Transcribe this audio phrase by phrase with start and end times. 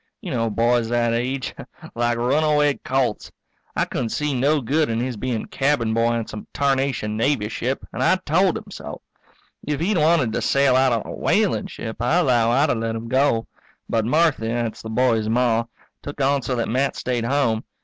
[0.19, 1.53] You know boys that age
[1.93, 3.31] like runaway colts.
[3.75, 7.85] I couldn't see no good in his being cabin boy on some tarnation Navy ship
[7.93, 9.03] and I told him so.
[9.61, 12.95] If he'd wanted to sail out on a whaling ship, I 'low I'd have let
[12.95, 13.45] him go.
[13.87, 15.65] But Marthy that's the boy's Ma
[16.01, 17.63] took on so that Matt stayed home.